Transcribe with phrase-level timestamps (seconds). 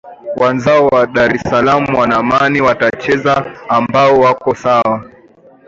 [0.41, 3.55] wanzao wa dar es salam wana amani wanacheza
[3.89, 5.07] mbao wako sawa